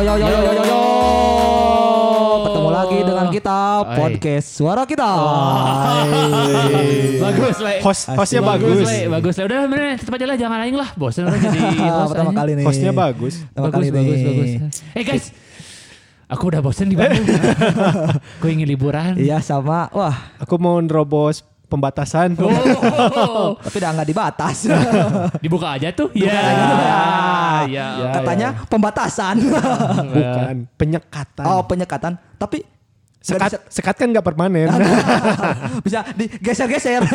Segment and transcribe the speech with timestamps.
[0.00, 0.80] yo yo yo yo yo yo.
[2.40, 5.10] Ketemu lagi dengan kita podcast suara kita.
[7.20, 7.74] bagus le.
[7.84, 8.80] Host hostnya bagus.
[8.88, 9.12] le.
[9.12, 9.42] Bagus le.
[9.44, 10.88] Udah bener tetap aja lah jangan aing lah.
[10.96, 11.60] Bosan udah jadi
[12.00, 12.64] host Pertama kali nih.
[12.64, 13.44] Hostnya bagus.
[13.52, 14.50] Pertama bagus, kali bagus, bagus.
[14.96, 15.24] Eh guys,
[16.32, 17.28] aku udah bosan di Bandung.
[18.40, 19.20] aku ingin liburan.
[19.20, 19.92] Iya sama.
[19.92, 22.34] Wah, Aku mau nerobos pembatasan.
[22.34, 24.66] Oh, tapi udah nggak dibatas.
[25.44, 26.10] dibuka aja tuh.
[26.18, 26.26] Ya.
[26.26, 26.74] aja.
[27.70, 27.88] Ya.
[28.02, 28.10] Ya.
[28.18, 29.38] Katanya pembatasan.
[30.14, 31.44] Bukan penyekatan.
[31.46, 32.18] oh, penyekatan.
[32.34, 32.66] Tapi
[33.20, 34.66] nggak sekat sekat kan nggak permanen.
[35.86, 37.06] bisa, digeser-geser.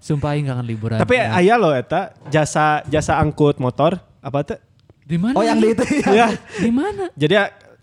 [0.00, 0.96] Sumpah kangen liburan.
[0.96, 4.60] Tapi ayah loh eta jasa jasa angkut motor apa tuh?
[5.04, 5.36] di mana?
[5.36, 6.08] oh, yang di itu ya.
[6.08, 6.26] Ya.
[6.56, 7.12] di mana?
[7.12, 7.34] Jadi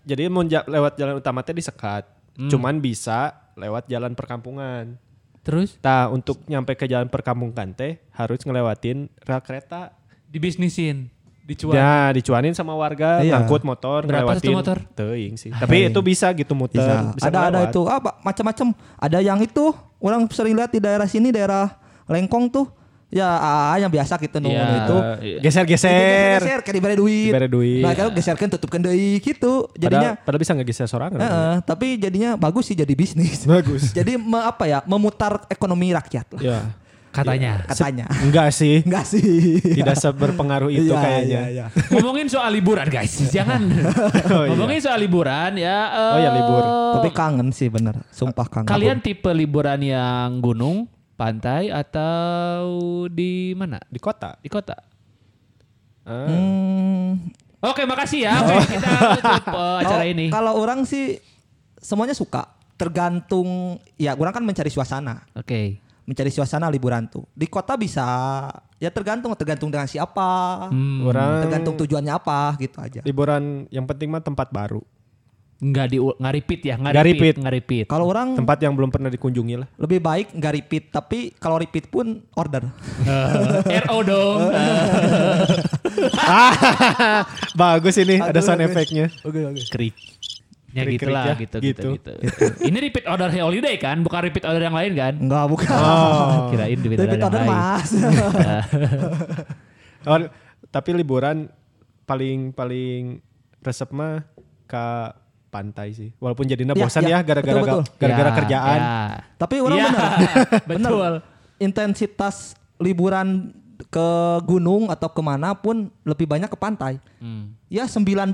[0.02, 2.02] jadi mau lewat jalan utama teh disekat.
[2.34, 2.50] Hmm.
[2.50, 4.98] Cuman bisa lewat jalan perkampungan.
[5.42, 9.90] Terus Nah, untuk nyampe ke jalan perkampungan teh harus ngelewatin rel kereta.
[10.32, 11.12] dibisnisin,
[11.44, 11.76] dicuan.
[11.76, 13.36] Ya, dicuanin sama warga, Iya.
[13.36, 14.56] ngangkut motor, Berapa ngelewatin.
[14.56, 14.78] motor?
[14.96, 15.52] Teuing sih.
[15.52, 17.12] Tapi itu bisa gitu muter, Bisa.
[17.12, 17.68] bisa, ada ada ngelewat.
[17.68, 18.66] itu apa macam-macam.
[18.96, 21.76] Ada yang itu orang sering lihat di daerah sini daerah
[22.08, 22.66] Lengkong tuh.
[23.12, 24.96] Ya ah, yang biasa gitu nunggu Ya, itu.
[25.20, 25.38] iya.
[25.44, 26.40] Geser-geser.
[26.40, 27.28] Geser kayak diberi duit.
[27.28, 27.84] Diberi duit.
[27.84, 29.68] Nah, kalau geserkan tutupkan deui gitu.
[29.74, 31.20] Jadinya Padahal, padahal bisa ngegeser sorangan.
[31.20, 33.44] Heeh, tapi jadinya bagus sih jadi bisnis.
[33.52, 33.92] Bagus.
[33.98, 34.80] jadi me- apa ya?
[34.82, 36.58] Memutar ekonomi rakyat lah Ya.
[37.12, 37.60] Katanya.
[37.68, 38.08] katanya.
[38.24, 38.80] Enggak sih.
[38.88, 39.60] Enggak sih.
[39.60, 41.40] Tidak seberpengaruh itu Iya, kayaknya.
[41.44, 41.84] iya, iya.
[41.92, 43.60] Ngomongin soal liburan guys, jangan.
[43.68, 44.08] Oh,
[44.42, 44.48] iya.
[44.48, 45.76] Ngomongin soal liburan ya.
[45.92, 46.64] eh, Oh, ya, libur.
[46.96, 48.64] Tapi kangen sih bener, sumpah kangen.
[48.64, 50.88] Kalian tipe liburan yang gunung,
[51.22, 52.66] pantai atau
[53.06, 53.78] di mana?
[53.86, 54.34] Di kota.
[54.36, 54.74] Di kota.
[56.02, 56.26] Ah.
[56.26, 57.30] Hmm,
[57.62, 58.42] Oke, makasih ya.
[58.42, 60.26] Oke, kita tutup eh, acara kalau- ini.
[60.28, 61.14] Kalau orang sih
[61.78, 65.22] semuanya suka, tergantung ya orang kan mencari suasana.
[65.32, 65.78] Oke.
[66.02, 67.22] Mencari suasana liburan tuh.
[67.30, 68.02] Di kota bisa
[68.76, 70.66] ya tergantung tergantung dengan siapa.
[70.68, 73.00] Hmm, Orang Tergantung tujuannya apa gitu aja.
[73.00, 74.82] liburan yang penting mah tempat baru.
[75.62, 77.34] Nggak di nggak repeat ya, nggak Nggak repeat, repeat.
[77.38, 77.84] nggak repeat.
[77.86, 79.68] Kalau orang Tempat yang belum pernah dikunjungi lah.
[79.78, 82.66] lebih baik nggak repeat, tapi kalau repeat pun order.
[83.06, 84.50] Eh, RO dong.
[87.54, 88.70] Bagus ini ada Aduh, sound bagus.
[88.74, 89.06] effect-nya.
[89.22, 89.62] Oke oke.
[89.70, 89.94] Krik.
[90.72, 92.12] Ya gitu lah, ya, gitu, gitu, gitu.
[92.16, 95.12] gitu, Ini repeat order holiday kan, bukan repeat order yang lain kan?
[95.20, 95.68] Enggak bukan.
[95.68, 96.48] Oh.
[96.50, 97.50] Kirain repeat order repeat yang order lain.
[97.52, 97.90] mas.
[100.02, 100.18] Oh,
[100.66, 101.46] tapi liburan
[102.02, 103.22] paling paling
[103.62, 104.26] resep mah
[104.66, 104.84] ke
[105.52, 106.08] pantai sih.
[106.16, 107.60] Walaupun jadinya Ya, bosan ya, ya gara-gara
[107.92, 108.78] gara-gara Ya, kerjaan.
[108.78, 108.90] ya.
[109.36, 109.88] tapi orang Iya,
[110.64, 110.88] bener.
[110.88, 111.12] betul.
[111.62, 112.36] intensitas
[112.76, 113.52] liburan
[113.84, 114.08] ke
[114.42, 116.96] gunung atau ke mana pun lebih banyak ke pantai.
[117.18, 117.52] Hmm.
[117.66, 118.32] Ya 98%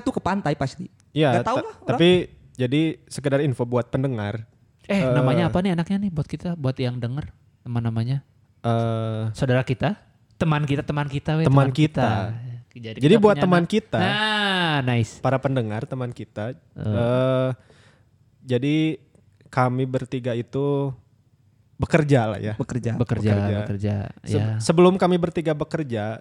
[0.00, 0.86] tuh ke pantai pasti.
[1.10, 1.74] Iya, Gak tahu ta- lah.
[1.74, 1.88] orang.
[1.90, 2.08] tapi
[2.54, 4.46] jadi sekedar info buat pendengar.
[4.84, 7.32] Eh, namanya apa nih anaknya nih buat kita, buat yang denger
[7.62, 8.20] nama-namanya?
[8.60, 9.96] eh Saudara kita,
[10.34, 12.36] teman kita, teman kita, weh, Teman kita.
[12.74, 13.98] Jadi, Jadi buat teman anak- kita.
[14.02, 15.22] Nah, nice.
[15.22, 17.50] para pendengar teman kita eh
[18.44, 18.98] jadi
[19.46, 20.90] kami bertiga itu
[21.74, 22.54] bekerja lah ya.
[22.54, 22.98] bekerja.
[22.98, 23.56] Bekerja, bekerja.
[23.62, 23.94] bekerja.
[24.22, 24.46] Se- ya.
[24.58, 26.18] Sebelum kami bertiga bekerja,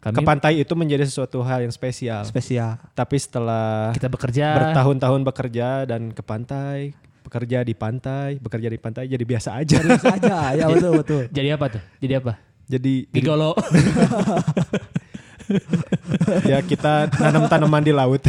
[0.00, 2.22] Kami ke pantai itu menjadi sesuatu hal yang spesial.
[2.24, 2.78] Spesial.
[2.94, 4.56] Tapi setelah kita bekerja.
[4.56, 9.76] bertahun-tahun bekerja dan ke pantai, bekerja di pantai, bekerja di pantai jadi biasa aja.
[9.76, 10.36] Biasa aja.
[10.54, 11.22] ya betul betul.
[11.28, 11.82] Jadi apa tuh?
[12.00, 12.32] Jadi apa?
[12.70, 13.52] jadi, jadi Gigolo.
[16.44, 18.22] ya kita nanam tanaman di laut.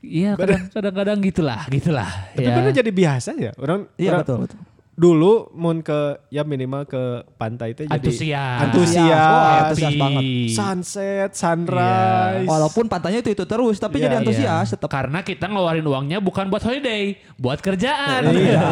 [0.00, 2.10] Iya, kadang- kadang-kadang gitulah, gitulah.
[2.32, 2.52] Tapi ya.
[2.52, 3.52] bener jadi biasa ya.
[3.56, 4.58] Orang, Iya orang betul betul.
[4.94, 7.02] dulu mau ke ya minimal ke
[7.34, 8.58] pantai itu jadi Antusias.
[8.62, 9.58] antusias, Wah, Happy.
[9.64, 10.22] antusias banget.
[10.52, 12.46] sunset, sunrise.
[12.46, 14.20] Walaupun pantainya itu itu terus, tapi Iya, jadi iya.
[14.20, 14.86] antusias tetap.
[14.86, 18.28] Karena kita ngeluarin uangnya bukan buat holiday, buat kerjaan.
[18.30, 18.62] Iya.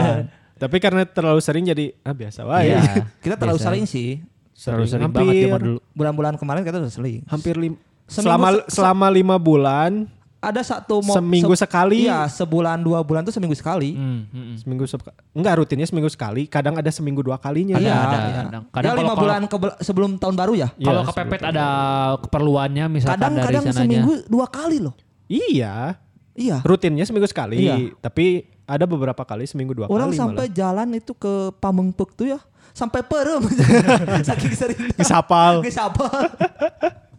[0.54, 2.70] Tapi karena terlalu sering jadi ah biasa wae.
[2.70, 3.08] Iya.
[3.18, 3.66] Kita terlalu Biasa.
[3.66, 4.22] sering sih.
[4.64, 5.78] Terlalu sering hampir, banget zaman dulu.
[5.92, 7.20] Bulan-bulan kemarin kita udah sering.
[7.26, 7.74] Hampir lim,
[8.04, 9.92] Seminggu selama se- selama lima bulan,
[10.38, 12.02] Ada satu mo- Seminggu sekali.
[12.02, 13.94] Iya, sebulan dua bulan tuh seminggu sekali.
[13.94, 14.56] Hmm, hmm, hmm.
[14.58, 17.74] seminggu sep- enggak rutinnya seminggu sekali, kadang ada seminggu dua kalinya.
[17.74, 18.34] Ada, Iya, ada, iya.
[18.42, 18.62] kadang.
[18.64, 20.68] Ya Kadang lima kalau- bulan ke- sebelum tahun baru ya.
[20.74, 21.66] Kalau kepepet ada
[22.18, 23.78] keperluannya misalkan dari Kadang-kadang sananya.
[23.78, 24.94] seminggu dua kali loh.
[25.26, 25.94] Iya,
[26.34, 26.58] Iya.
[26.60, 27.94] rutinnya seminggu sekali, Iya.
[27.98, 32.42] tapi ada beberapa kali seminggu dua Orang kali sampai jalan itu ke Pamengpeuk tuh ya,
[32.72, 33.42] sampai perem.
[34.28, 34.78] Saking sering.
[34.80, 34.98] malah.
[34.98, 35.52] Gesapal.
[35.62, 36.10] Geus apal.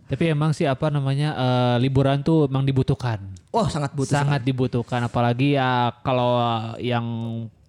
[0.03, 3.17] Tapi emang sih apa namanya eh, liburan tuh emang dibutuhkan.
[3.49, 4.13] Oh, sangat butuh.
[4.13, 6.41] sangat dibutuhkan apalagi ya kalau
[6.77, 7.05] yang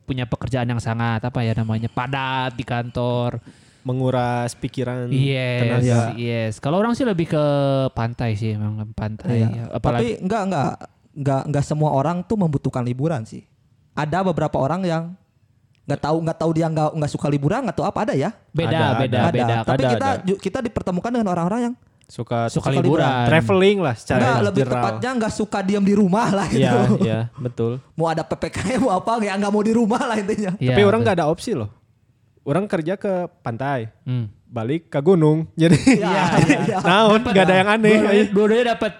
[0.04, 3.40] punya pekerjaan yang sangat apa ya namanya padat di kantor.
[3.84, 6.00] menguras pikiran Yes, tenaga.
[6.16, 6.52] yes.
[6.56, 7.44] Kalau orang sih lebih ke
[7.92, 9.44] pantai sih emang pantai.
[9.44, 9.48] Iya.
[9.52, 10.68] Ya, Tapi Apalagi enggak enggak
[11.12, 13.44] enggak enggak semua orang tuh membutuhkan liburan sih.
[13.92, 15.12] Ada beberapa orang yang
[15.84, 18.32] nggak tahu nggak tahu dia nggak nggak suka liburan atau apa ada ya.
[18.50, 19.30] beda, Ada, beda, ada.
[19.30, 19.54] beda.
[19.62, 20.34] Tapi ada, kita ada.
[20.38, 23.00] kita dipertemukan dengan orang-orang yang Suka Suka Suka liburan.
[23.00, 23.26] liburan.
[23.26, 24.76] traveling lah secara Enggak, lebih general.
[24.76, 26.60] tepatnya nggak suka diam di rumah lah gitu.
[26.60, 27.80] Iya, iya, betul.
[27.92, 30.52] Mau ada PPKM mau apa ya nggak mau di rumah lah intinya.
[30.54, 31.72] Iya, Tapi orang nggak ada opsi loh.
[32.44, 33.08] Orang kerja ke
[33.40, 34.28] pantai, Hmm.
[34.44, 35.48] balik ke gunung.
[35.56, 36.76] Jadi Iya, iya.
[36.92, 37.96] naon nggak ada yang aneh.
[37.96, 38.90] Dua-duanya dua-duanya dapat.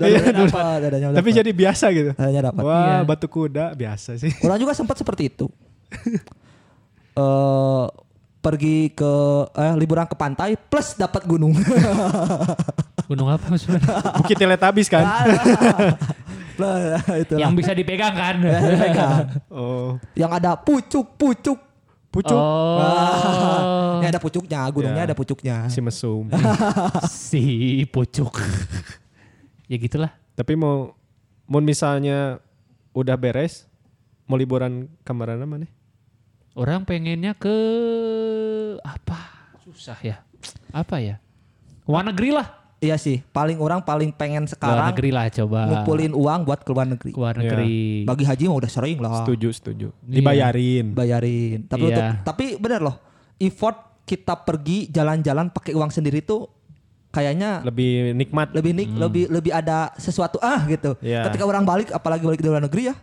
[1.12, 2.10] Tapi jadi biasa gitu.
[2.16, 2.96] Wah, Iya.
[3.04, 4.32] batu kuda biasa sih.
[4.40, 5.52] Orang juga sempat seperti itu.
[7.14, 7.84] eh
[8.44, 9.12] pergi ke
[9.56, 11.56] eh, liburan ke pantai plus dapat gunung.
[13.08, 13.80] Gunung apa maksudnya?
[14.20, 15.04] Bukit Teletubbies kan?
[17.24, 17.40] Itulah.
[17.40, 18.36] Yang bisa dipegang kan?
[19.52, 21.58] Oh, yang ada pucuk-pucuk.
[22.12, 23.98] pucuk Oh.
[23.98, 25.08] Ini ada pucuknya, gunungnya Ya.
[25.10, 25.56] ada pucuknya.
[25.72, 26.28] si mesum.
[27.08, 27.42] si
[27.90, 28.38] pucuk.
[29.66, 30.12] ya gitulah.
[30.36, 30.92] Tapi mau
[31.48, 32.38] mau misalnya
[32.94, 33.66] udah beres
[34.24, 35.66] mau liburan ke mana mana?
[36.54, 37.56] Orang pengennya ke
[38.78, 39.18] apa?
[39.60, 40.22] Susah ya.
[40.70, 41.18] Apa ya?
[41.82, 42.46] Luar negeri lah.
[42.78, 45.60] Iya sih, paling orang paling pengen Luar sekarang negeri lah coba.
[45.66, 47.10] ngumpulin uang buat ke luar negeri.
[47.10, 48.04] Luar negeri.
[48.04, 49.24] Bagi haji mah udah sering lah.
[49.24, 49.88] Setuju, setuju.
[50.04, 50.14] Iya.
[50.14, 50.86] Dibayarin.
[50.92, 51.58] Bayarin.
[51.64, 51.88] Tapi Iya.
[51.90, 52.96] untuk tapi bener loh,
[53.40, 56.44] effort kita pergi jalan-jalan pakai uang sendiri tuh
[57.08, 58.52] kayaknya Lebih nikmat.
[58.52, 60.92] lebih nik, lebih lebih ada sesuatu ah gitu.
[61.00, 61.24] Iya.
[61.26, 62.94] Ketika orang balik, apalagi balik dari luar negeri ya,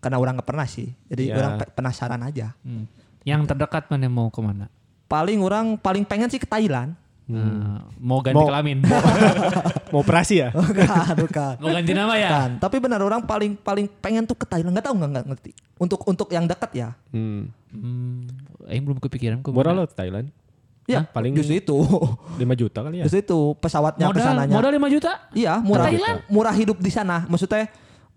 [0.00, 1.34] karena orang nggak pernah sih, jadi Iya.
[1.36, 2.56] orang pe- penasaran aja.
[2.60, 2.88] Hmm.
[3.22, 4.66] Yang terdekat mana mau ke mana?
[5.06, 6.96] Paling orang paling pengen sih ke Thailand.
[7.30, 8.82] Nah, mau ganti Mau- kelamin.
[9.92, 10.50] Mau operasi ya?
[10.54, 11.54] bukan, bukan.
[11.58, 12.26] mau ganti nama ya?
[12.28, 12.50] Bukan.
[12.58, 14.70] Tapi benar orang paling paling pengen tuh ke Thailand.
[14.70, 15.50] Nggak tahu nggak nggak ngerti.
[15.76, 16.88] Untuk untuk yang dekat ya.
[17.10, 17.50] Hmm.
[17.70, 18.26] Hmm,
[18.66, 19.56] Aing belum kepikiran ke mana.
[19.56, 20.26] Murah loh Thailand.
[20.86, 21.76] Ya, Paling- justru itu.
[22.34, 23.04] 5 juta kali ya.
[23.06, 24.50] Justru itu pesawatnya Modal, sananya.
[24.50, 25.12] modal 5 juta?
[25.30, 25.86] Iya, murah.
[25.86, 26.18] Thailand?
[26.26, 27.30] Murah hidup di sana.
[27.30, 27.70] Maksudnya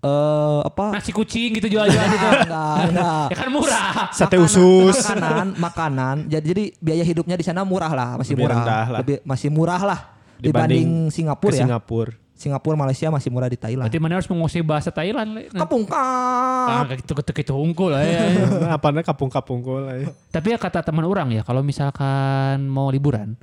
[0.04, 0.86] eh apa?
[0.94, 2.28] Nasi kucing gitu jual-jual gitu.
[2.44, 3.26] Enggak, enggak.
[3.32, 3.92] ya kan murah.
[4.12, 4.96] Sate Makanan- usus.
[5.00, 8.86] makanan makanan jadi jadi biaya hidupnya di sana murah lah masih Lebih murah lah.
[9.00, 10.00] Lebih- masih murah lah
[10.36, 12.12] Dibanding dibanding, Ke Singapura ya Singapura.
[12.34, 15.30] Singapura Malaysia masih murah di Thailand Berarti mana harus menguasai bahasa Thailand.
[15.32, 15.42] Le.
[15.48, 18.28] Nah, kapung Ah, gitu gitu gitu unggul lah ya.
[18.76, 19.88] Apa nih kapung-kapung kul.
[20.28, 23.40] Tapi ya kata teman orang ya, kalau misalkan mau liburan,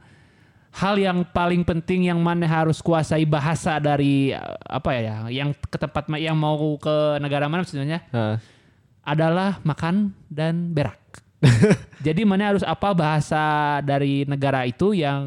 [0.70, 4.30] hal yang paling penting yang mana harus kuasai bahasa dari
[4.66, 8.38] apa ya, yang ke tempat yang mau ke negara mana sebenarnya Nah,
[9.04, 10.98] adalah makan dan berak.
[12.06, 15.24] Jadi mana harus apa bahasa dari negara itu yang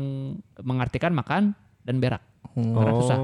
[0.61, 2.21] mengartikan makan dan berak.
[2.53, 3.19] Karena susah.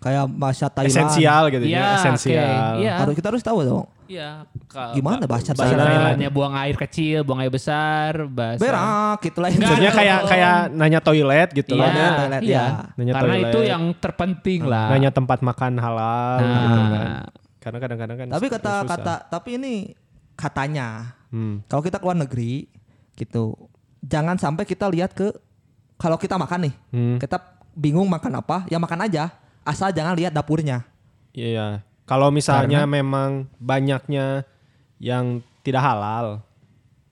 [0.00, 2.40] Kayak bahasa Thailand Esensial gitu Iya, ya, esensial.
[2.40, 2.80] oke.
[2.80, 2.94] Iya.
[2.98, 4.42] harus kita harus tahu dong Iya.
[4.90, 5.86] Gimana ba- bahasa bahasa Thailand?
[5.86, 9.48] Thailandnya buang air kecil, buang air besar, bahasa berak gitu lah.
[9.52, 11.86] Maksudnya kayak kayak nanya toilet gitu Iya, lah.
[11.86, 12.50] Nanya toilet, iya.
[12.50, 12.66] ya.
[12.96, 13.46] Nanya Karena toilet.
[13.46, 14.86] itu yang terpenting lah.
[14.90, 16.50] Nanya tempat makan halal Nah.
[16.58, 17.06] gitu kan.
[17.60, 18.90] Karena kadang-kadang kan tapi kata susah.
[18.90, 19.74] kata tapi ini
[20.34, 20.88] katanya
[21.28, 21.62] Hmm.
[21.66, 22.66] kalau kita keluar negeri
[23.14, 23.54] gitu
[24.00, 25.30] jangan sampai kita lihat ke
[25.94, 27.16] kalau kita makan nih Hmm.
[27.16, 27.36] kita
[27.70, 29.30] bingung makan apa ya makan aja
[29.70, 30.82] asal jangan lihat dapurnya
[31.30, 31.86] Iya.
[32.06, 34.42] Kalau misalnya memang banyaknya
[34.98, 36.42] yang tidak halal.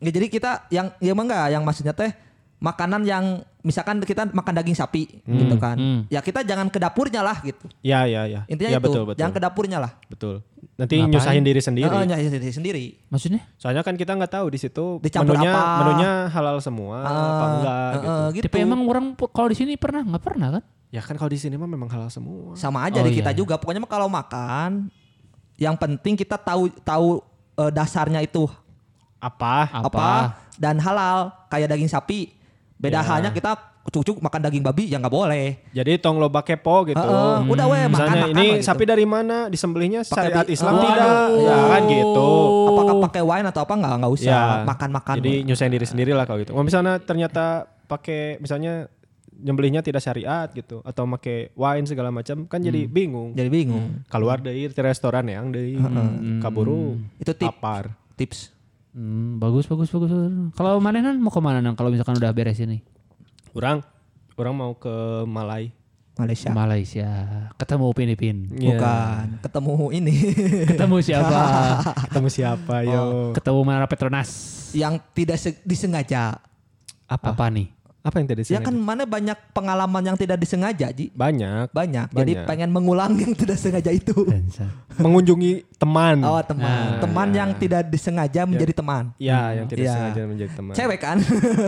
[0.03, 2.11] Ya, jadi kita yang ya emang enggak yang maksudnya teh
[2.59, 5.79] makanan yang misalkan kita makan daging sapi gitu kan.
[5.79, 6.01] hmm.
[6.11, 7.71] Ya kita jangan ke dapurnya lah gitu.
[7.83, 8.43] Ya, ya, ya.
[8.51, 9.19] Intinya ya, itu, betul, betul.
[9.23, 9.93] jangan ke dapurnya lah.
[10.11, 10.43] Betul.
[10.75, 11.15] Nanti Ngapain?
[11.15, 11.87] nyusahin diri sendiri.
[11.87, 12.85] Heeh, ya, sendiri, sendiri.
[13.11, 13.43] Maksudnya?
[13.55, 15.79] Soalnya kan kita nggak tahu di situ Dicampur menunya apa.
[15.83, 18.07] menunya halal semua apa enggak gitu.
[18.07, 18.45] Heeh, gitu.
[18.51, 20.65] Tapi emang orang kalau di sini pernah nggak pernah kan?
[20.89, 22.53] Ya kan kalau di sini mah memang halal semua.
[22.55, 23.37] sama aja Oh, di kita iya.
[23.37, 23.55] juga.
[23.55, 24.89] Pokoknya mah kalau makan
[25.57, 27.21] yang penting kita tahu tahu
[27.55, 28.49] eh, dasarnya itu
[29.17, 29.69] Apa?
[29.75, 29.85] Apa?
[29.85, 30.09] apa
[30.55, 32.33] dan halal kayak daging sapi.
[32.75, 33.05] Beda Ya.
[33.05, 35.59] halnya kita cucuk makan daging babi ya nggak boleh.
[35.73, 36.97] Jadi tong loba kepo gitu.
[36.97, 38.65] Heeh, udah weh makan makan ini gitu.
[38.65, 39.49] sapi dari mana?
[39.49, 41.09] Disembelihnya Pakai syariat di- Islam Oh, tidak.
[41.09, 41.43] aduh.
[41.43, 42.31] Ya kan gitu.
[42.69, 44.63] Apakah pakai wine atau apa nggak nggak usah Ya.
[44.63, 45.15] makan makan.
[45.19, 46.53] Jadi nyusahin diri sendiri lah kalau gitu.
[46.53, 47.45] Kalau misalnya ternyata
[47.85, 48.87] pakai misalnya
[49.39, 53.33] nyembelihnya tidak syariat gitu atau pakai wine segala macam kan jadi bingung.
[53.33, 54.03] Jadi bingung.
[54.07, 55.79] Keluar dari restoran yang dari
[56.39, 57.47] kaburu Itu tip.
[57.49, 57.95] lapar.
[58.15, 58.51] Tips.
[58.91, 60.11] Hmm, bagus bagus bagus.
[60.53, 61.73] Kalau mana kan mau ke mana nang?
[61.73, 62.83] Kalau misalkan udah beres ini?
[63.55, 63.87] Orang
[64.35, 64.91] orang mau ke
[65.25, 65.71] Malai.
[66.19, 66.51] Malaysia.
[66.51, 67.11] Malaysia.
[67.55, 68.39] Ketemu Upin Ipin.
[68.51, 68.75] Iya.
[68.75, 69.27] Bukan.
[69.39, 70.15] Ketemu ini
[70.75, 71.39] Ketemu siapa?
[72.11, 72.91] Ketemu siapa Oh.
[72.91, 73.03] yo?
[73.39, 74.31] Ketemu mana Petronas.
[74.75, 76.43] yang tidak se- disengaja.
[77.07, 77.47] Apa?
[77.49, 77.71] Nih?
[78.09, 81.13] Apa yang tadi Ya kan mana banyak pengalaman yang tidak disengaja, Ji.
[81.13, 82.09] banyak Banyak.
[82.11, 82.49] Jadi Banyak.
[82.49, 84.17] pengen mengulang yang tidak sengaja itu.
[84.97, 86.25] mengunjungi teman.
[86.25, 86.99] Oh, teman.
[86.99, 89.13] teman yang tidak disengaja menjadi teman.
[89.17, 89.93] Ya, yang tidak Iya.
[89.95, 90.73] sengaja menjadi teman.
[90.73, 91.17] Cewek kan?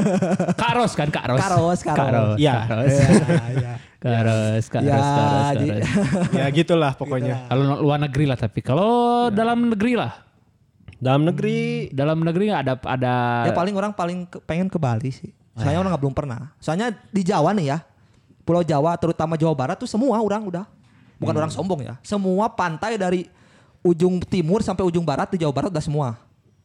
[0.60, 1.38] Kak Ros kan Kak Ros.
[1.38, 1.98] Karos, karos.
[2.00, 2.36] Karos.
[2.36, 2.54] Iya.
[2.66, 2.90] Karos.
[2.90, 5.88] Iya, Karos, Karos, Ya, Karos, Karos.
[6.38, 7.46] ya gitulah pokoknya.
[7.46, 8.88] Kalau luar negeri lah tapi kalau
[9.28, 9.36] Ya.
[9.36, 10.12] dalam negeri lah.
[10.96, 15.08] Dalam negeri Dalam negeri nggak ada ada ya paling orang paling ke- pengen ke Bali
[15.08, 15.32] sih.
[15.56, 16.40] Soalnya orang nggak belum pernah.
[16.58, 17.78] Soalnya di Jawa nih ya.
[18.46, 20.64] Pulau Jawa terutama Jawa Barat tuh semua orang udah.
[21.20, 21.40] Bukan Hmm.
[21.44, 21.94] orang sombong ya.
[22.00, 23.28] Semua pantai dari
[23.80, 26.08] ujung timur sampai ujung barat di Jawa Barat udah semua.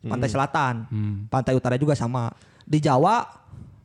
[0.06, 0.86] Pantai selatan,
[1.27, 2.30] pantai utara juga sama.
[2.62, 3.25] Di Jawa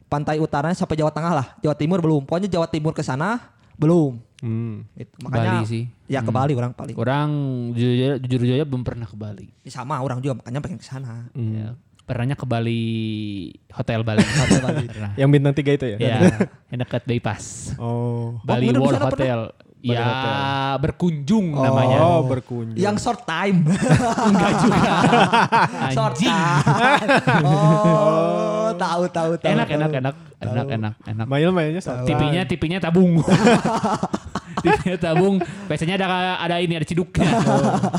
[0.07, 1.47] pantai utaranya sampai Jawa Tengah lah.
[1.59, 2.23] Jawa Timur belum.
[2.29, 3.41] Pokoknya Jawa Timur ke sana
[3.81, 4.21] belum.
[4.45, 4.85] Hmm.
[4.95, 5.17] Itu.
[5.25, 5.85] Makanya Bali sih.
[6.07, 6.93] Ya ke Bali orang paling.
[6.95, 7.29] Orang
[7.73, 9.49] jujur jujur aja belum pernah ke Bali.
[9.65, 11.29] Ya, sama orang juga makanya pengen ke sana.
[11.35, 11.73] Ya,
[12.11, 12.83] pernahnya ke Bali
[13.71, 14.27] Hotel Bali.
[14.43, 14.85] Hotel Bali.
[14.91, 15.11] Pernah.
[15.15, 15.97] Yang bintang tiga itu ya?
[16.03, 16.19] Ya,
[16.75, 17.71] yang dekat bypass.
[17.79, 18.35] Oh.
[18.43, 19.15] Bali nginep di World pernah?
[19.15, 19.41] Hotel.
[19.81, 20.35] Bali ya, Hotel.
[20.83, 21.99] berkunjung namanya.
[22.03, 22.75] Oh, berkunjung.
[22.75, 23.63] Yang short time.
[24.29, 24.93] Enggak juga.
[25.97, 27.09] short time.
[27.47, 29.51] Oh, tahu tahu tahu.
[29.55, 31.27] Enak, enak, enak, enak, enak, enak.
[31.31, 32.11] Mail mainnya satu.
[32.11, 33.23] Tipinya, tipinya tabung.
[34.67, 35.39] tipinya tabung.
[35.71, 36.07] Biasanya ada
[36.43, 37.31] ada ini ada ciduknya.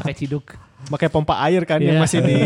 [0.03, 0.51] Pakai ciduk.
[0.91, 2.03] Pakai pompa air kan yang Iya.
[2.03, 2.39] masih di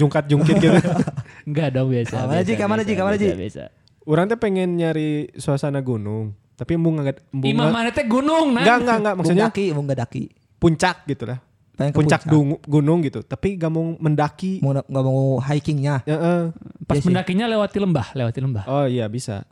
[0.00, 0.72] jungkat-jungkit gitu.
[1.48, 2.24] Enggak dong biasa.
[2.24, 2.52] Mana, biasa, Ji?
[2.56, 2.94] Ke mana, Ji?
[3.20, 3.36] Ji?
[3.36, 3.62] biasa.
[4.02, 8.64] Orang teh pengen nyari suasana gunung, tapi embung nggak Imam mana teh gunung nah.
[8.64, 9.14] Enggak, enggak, enggak.
[9.14, 10.22] Maksudnya Maksudnya daki, mau nggak daki.
[10.56, 11.38] puncak gitu lah.
[11.72, 12.28] Pengen Puncak, puncak.
[12.28, 14.60] dung- gunung gitu, tapi gak mau mendaki.
[14.60, 16.04] Mau nggak mau hikingnya.
[16.04, 16.42] Ya, eh.
[16.84, 17.08] Pas sih.
[17.08, 18.64] mendakinya lewati lembah, lewati lembah.
[18.68, 19.48] Oh iya bisa.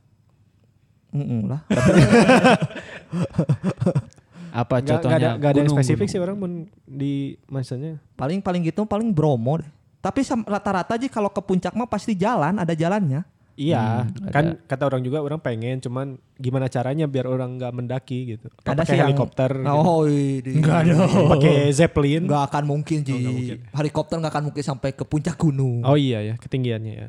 [1.09, 1.64] Mm-mm lah.
[4.50, 5.17] Apa Gak, contohnya?
[5.17, 6.12] ada, gak ada yang gunung, spesifik gunung.
[6.12, 6.52] sih orang mun
[6.83, 7.12] di
[7.47, 8.00] masanya.
[8.12, 9.69] paling paling gitu paling Bromo deh.
[9.99, 13.26] Tapi sam- rata-rata aja kalau ke puncak mah pasti jalan, ada jalannya.
[13.59, 18.19] Iya, Hmm, kan kata orang juga orang pengen, cuman gimana caranya biar orang nggak mendaki
[18.33, 18.47] gitu.
[18.62, 19.67] Ada pakai sih yang- helikopter, gitu.
[19.75, 20.52] Oh, ini.
[20.55, 21.26] Enggak dong.
[21.28, 22.23] pakai zeppelin.
[22.23, 23.19] Nggak akan mungkin Ji.
[23.69, 25.83] Helikopter nggak akan mungkin sampai ke puncak gunung.
[25.83, 27.09] Oh iya ya, ketinggiannya ya.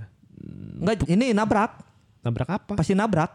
[0.81, 1.86] Enggak, ini nabrak.
[2.25, 2.74] Nabrak apa?
[2.74, 3.29] Pasti nabrak.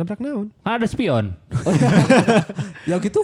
[0.00, 0.48] Nabrak naon?
[0.64, 1.36] Ada spion.
[2.88, 3.20] ya gitu.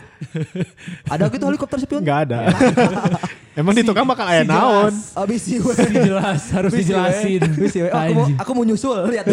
[1.08, 2.04] ada gitu helikopter spion.
[2.04, 2.52] Enggak ada.
[3.60, 4.92] Emang di tukang bakal aya si naon?
[4.92, 5.16] jelas.
[5.24, 5.72] Abis sih we.
[5.72, 7.40] Dijelas, harus Wis, dijelasin.
[7.56, 7.88] we.
[7.88, 9.24] Oh, aku, mau, aku mau nyusul lihat.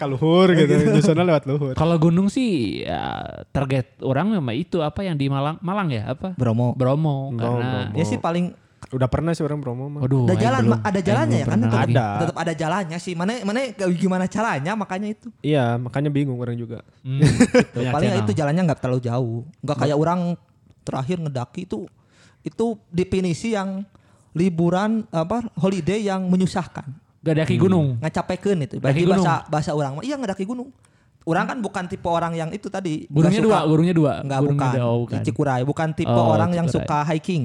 [0.00, 1.76] Ka luhur gitu, nyusunnya lewat luhur.
[1.76, 6.32] Kalau gunung sih ya, target orang memang itu apa yang di Malang, Malang ya apa?
[6.40, 6.72] Bromo.
[6.72, 7.36] Bromo.
[7.36, 8.00] Bromo, karena Bromo.
[8.00, 8.56] Ya sih paling
[8.92, 10.04] Udah pernah sih orang promo mah.
[10.04, 10.80] Waduh, ada aing jalan, belum.
[10.84, 11.58] Ada jalannya ya kan?
[11.58, 11.80] Tetap.
[11.82, 12.06] Ada.
[12.20, 13.14] tetap ada jalannya sih.
[13.16, 13.58] Mana mana
[13.90, 15.28] gimana caranya makanya itu.
[15.40, 16.84] Iya, makanya bingung orang juga.
[17.00, 17.80] Hmm, gitu.
[17.88, 18.22] Paling channel.
[18.22, 19.40] itu jalannya nggak terlalu jauh.
[19.60, 20.20] Nggak kayak orang
[20.82, 21.88] terakhir ngedaki itu
[22.42, 23.80] itu definisi yang
[24.32, 26.84] liburan apa holiday yang menyusahkan.
[27.22, 28.02] Gak daki gunung.
[28.02, 28.76] Ngacapekeun itu.
[28.76, 29.22] Daki Bagi gunung.
[29.22, 30.68] bahasa bahasa orang mah iya ngedaki gunung.
[31.22, 33.06] Orang kan bukan tipe orang yang itu tadi.
[33.06, 34.12] Gunungnya suka- dua, gunungnya dua.
[34.20, 34.72] Enggak Gunungnya bukan.
[34.74, 35.20] dua, oh, bukan.
[35.22, 36.82] Cikuray bukan tipe Oh, orang yang Cikuray.
[36.82, 37.42] suka hiking.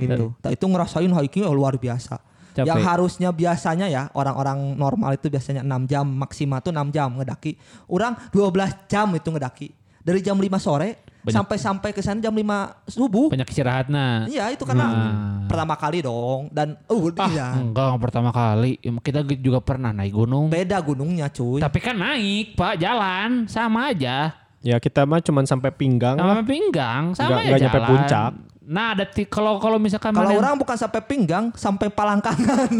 [0.00, 0.26] Gitu.
[0.32, 2.16] Nah, itu ngerasain hiking oh, luar biasa.
[2.50, 2.66] Capek.
[2.66, 7.54] Yang harusnya biasanya ya orang-orang normal itu biasanya 6 jam maksimal tuh 6 jam ngedaki.
[7.86, 8.50] Orang 12
[8.86, 9.68] jam itu ngedaki.
[10.00, 11.30] Dari jam 5 sore Banyak.
[11.30, 12.42] sampai sampai ke sana jam 5
[12.88, 13.30] subuh.
[13.30, 14.26] Banyak istirahat nah.
[14.26, 15.46] Iya, itu karena Hmm.
[15.46, 17.48] pertama kali dong dan uh Ah, iya.
[17.54, 18.80] enggak, enggak pertama kali.
[18.80, 20.48] Ya, Kita juga pernah naik gunung.
[20.48, 21.60] Beda gunungnya, cuy.
[21.60, 24.34] Tapi kan naik, Pak, jalan sama aja.
[24.60, 26.44] Ya kita mah cuman sampai pinggang Sama lah.
[26.44, 27.88] pinggang, sama aja nggak nyampe jalan.
[27.88, 28.30] puncak.
[28.70, 32.70] Nah, ada kalau kalau misalkan Kalau orang bukan sampai pinggang, sampai palangkangan.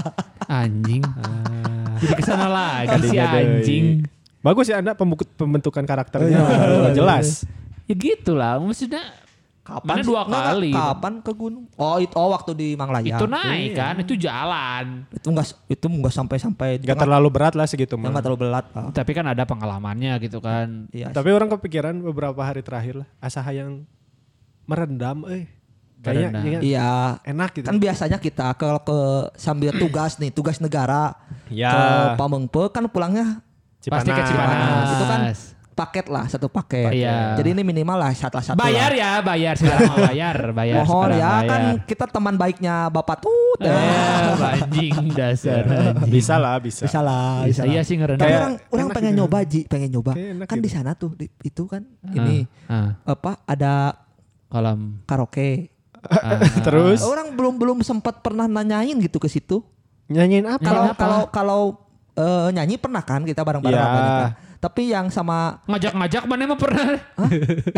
[0.48, 1.04] anjing.
[2.00, 3.84] Jadi ke sana lagi si anjing.
[4.40, 4.96] Bagus ya Anda
[5.36, 6.88] pembentukan karakternya Iya.
[6.88, 7.44] udah jelas.
[7.84, 9.02] Ya gitulah, maksudnya
[9.82, 10.06] Mana sih?
[10.06, 10.70] dua Nggak, nggak, kali?
[10.70, 11.64] Kapan ke gunung?
[11.74, 13.18] Oh, itu oh waktu di Manglaya.
[13.18, 15.02] itu naik kan, itu jalan.
[15.10, 18.14] Itu enggak itu enggak sampai-sampai Gak terlalu berat lah segitu mah.
[18.14, 18.64] enggak terlalu berat.
[18.70, 18.94] Pak.
[18.94, 20.86] Tapi kan ada pengalamannya gitu kan.
[20.94, 21.10] Iya.
[21.10, 23.82] Tapi orang kepikiran beberapa hari terakhir lah asa hayang
[24.66, 25.46] merendam eh.
[25.98, 26.90] Kayaknya Iya.
[27.24, 27.66] enak gitu.
[27.66, 28.98] Kan biasanya kita ke ke
[29.34, 31.18] sambil tugas nih, tugas negara
[31.48, 31.72] Ya.
[31.72, 31.82] ke
[32.14, 33.42] Pamengpe kan pulangnya
[33.80, 34.86] Pasti ke Cipanas.
[34.88, 35.20] Itu kan
[35.72, 36.88] paket lah, satu paket.
[36.90, 37.34] Iya.
[37.34, 38.96] Jadi ini minimal lah satu satu Bayar lah.
[38.96, 40.74] ya, bayar sekarang bayar, bayar.
[40.78, 41.48] Mohon sekarang ya bayar.
[41.48, 43.58] kan kita teman baiknya Bapak Tut.
[43.60, 43.74] ya.
[43.74, 46.08] Eh, anjing dasar anjing.
[46.08, 46.82] bisa lah, bisa.
[46.82, 47.62] Bisa lah, Bisa bisa.
[47.66, 47.84] iya lah.
[47.84, 48.22] sih ngerendam.
[48.22, 49.20] Tapi Kayak orang orang pengen gitu.
[49.20, 50.12] nyoba Ji, pengen nyoba.
[50.14, 50.64] Kayak Kan gitu.
[50.64, 54.05] di sana tuh di, itu kan ini Ah, apa ada
[54.56, 54.80] kolam.
[55.04, 55.68] karaoke.
[56.02, 59.60] Ah, Terus Orang belum belum sempat pernah nanyain gitu ke situ.
[60.06, 60.62] nyanyiin apa?
[60.62, 61.60] Kalau kalau kalau
[62.14, 63.90] eh, nyanyi pernah kan kita bareng-bareng Iya.
[63.90, 64.32] banyak kan.
[64.56, 66.84] Tapi yang sama ngajak-ngajak mana mah pernah.
[67.12, 67.30] hah?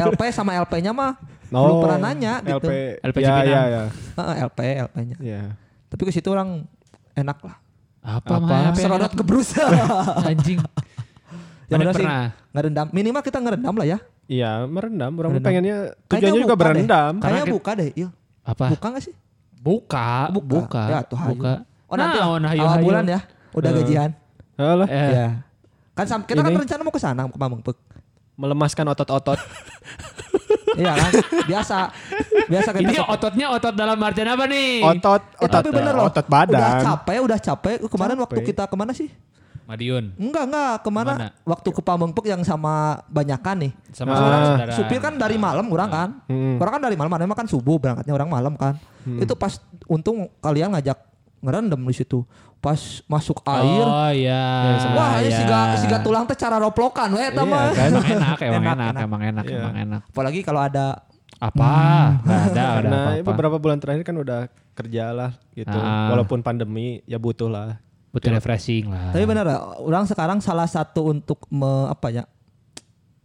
[0.07, 1.19] LP sama LP-nya mah
[1.49, 2.69] No, belum pernah nanya gitu.
[2.69, 3.83] LP, LP ya, ya, ya,
[4.15, 5.17] Heeh, LP LP-nya.
[5.19, 5.43] ya.
[5.89, 6.69] Tapi ke situ orang
[7.15, 7.57] enak lah.
[7.99, 8.77] Apa, Apa?
[8.77, 9.17] Serodot enak?
[9.17, 9.57] kebrus.
[10.29, 10.61] anjing.
[11.67, 12.25] Mana bener sih, pernah?
[12.53, 12.87] ngerendam.
[12.91, 13.99] Minimal kita ngerendam lah ya.
[14.29, 15.11] Iya, merendam.
[15.15, 15.49] Orang Merendam.
[15.49, 17.13] pengennya Kayaknya tujuannya juga berendam.
[17.17, 18.09] Karena Kayaknya buka deh, iya.
[18.45, 18.65] Apa?
[18.71, 19.15] Buka gak sih?
[19.59, 20.83] Buka, buka, buka.
[20.87, 21.33] Ya, tuh hayu.
[21.35, 21.53] buka.
[21.89, 22.85] Oh nanti Nah, oh, nah, hayu, awal hayu.
[22.85, 23.21] bulan ya.
[23.51, 23.75] Udah Eh.
[23.75, 24.11] gajian.
[24.55, 25.29] Alah, Eh, Iya.
[25.93, 26.61] Kan sam- kita kan Ini.
[26.61, 27.77] rencana mau ke sana ke Pamengpek.
[28.39, 29.35] melemaskan otot-otot.
[30.79, 31.11] iya kan?
[31.43, 31.91] Biasa.
[32.47, 34.79] Biasa kita Ini suka- ototnya otot dalam artian apa nih?
[34.85, 36.07] otot, Eh, otot, tapi bener loh.
[36.07, 36.55] otot badan.
[36.55, 37.75] Udah capek, udah capek.
[37.83, 38.23] Kemarin Capek.
[38.23, 39.11] waktu kita ke mana sih?
[39.69, 40.17] Madiun.
[40.17, 41.13] Enggak enggak ke mana?
[41.13, 41.29] Ke mana?
[41.45, 42.75] Waktu ke Pamengpek yang sama
[43.07, 43.73] banyakan nih.
[43.93, 44.17] Sama Ah.
[44.17, 44.73] saudara-saudara.
[44.73, 46.09] Supir kan dari malam orang kan.
[46.25, 46.57] Hmm.
[46.57, 48.81] Orang kan dari malam, memang kan subuh berangkatnya orang malam kan.
[49.05, 50.97] Itu pas untung kalian ngajak
[51.39, 52.25] ngerendam di situ.
[52.59, 52.75] Pas
[53.07, 54.83] masuk air, Oh iya.
[54.91, 55.39] wah ini iya.
[55.39, 57.71] siga siga tulang teh cara roplokan we eta Iya, mah.
[57.71, 57.87] kan?
[57.87, 59.03] Emang enak, emang Enak, enak, enak.
[59.05, 59.59] emang enak, Iya.
[59.59, 60.01] emang enak.
[60.09, 60.87] Apalagi kalau ada
[61.39, 61.71] Apa?
[62.19, 63.27] Gak ada, gak ada Karena apa-apa.
[63.31, 64.41] beberapa bulan terakhir kan udah
[64.75, 65.71] kerja lah gitu.
[65.71, 66.11] Ah.
[66.11, 67.79] Walaupun pandemi ya butuh lah.
[68.09, 69.13] Butuh refreshing lah.
[69.13, 72.25] Tapi benar ya, orang sekarang salah satu untuk me, apa ya?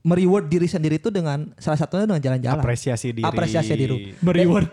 [0.02, 2.60] mereward diri sendiri itu dengan salah satunya dengan jalan-jalan.
[2.60, 3.24] Apresiasi diri.
[3.24, 4.12] Apresiasi diri.
[4.20, 4.68] Mereward.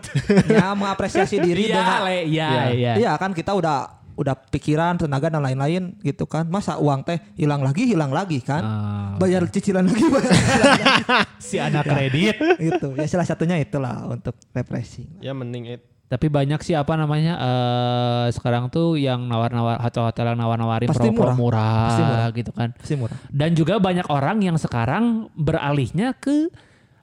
[0.45, 2.17] ya mengapresiasi diri Iya, dengan Le.
[2.21, 2.63] Iya, Iya.
[2.69, 2.91] iya.
[2.99, 3.77] Iya kan kita udah
[4.11, 6.43] udah pikiran, tenaga dan lain-lain gitu kan.
[6.45, 8.59] Masa uang teh hilang lagi, hilang lagi kan.
[8.59, 11.03] Ah, Bayar cicilan lagi, bayar cicilan lagi.
[11.39, 12.35] si anak kredit.
[12.59, 12.87] gitu.
[12.99, 15.07] Ya salah satunya itulah untuk refreshing.
[15.23, 15.81] Ya mending it.
[16.11, 21.35] Tapi banyak sih apa namanya eh sekarang tuh yang nawar-nawar hotel-hotel yang nawar-nawarin promo murah.
[21.35, 22.27] murah, Pasti murah.
[22.33, 22.69] gitu kan.
[22.75, 23.17] Pasti murah.
[23.25, 25.03] Dan juga banyak orang yang sekarang
[25.33, 26.51] beralihnya ke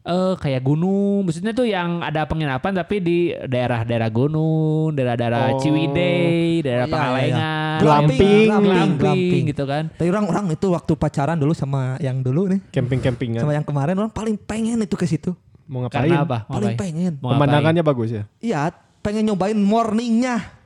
[0.05, 5.61] eh kayak gunung, maksudnya tuh yang ada penginapan tapi di daerah-daerah gunung, daerah-daerah Oh.
[5.61, 8.47] Ciwidey, daerah Iya, iya, Pangalengan, Glamping.
[8.47, 9.43] glamping, Glamping.
[9.47, 9.85] gitu kan.
[9.91, 13.41] Tapi orang-orang itu waktu pacaran dulu sama yang dulu nih, Camping-campingan.
[13.41, 15.37] sama yang kemarin orang paling pengen itu ke situ.
[15.65, 16.09] Mau ngapain?
[16.09, 16.39] Karena apa?
[16.47, 16.81] Paling Ngapain?
[16.81, 17.13] pengen.
[17.19, 18.25] Pemandangannya bagus ya.
[18.39, 20.59] Iya, pengen nyobain morningnya.